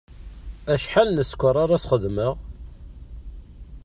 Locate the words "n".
1.11-1.17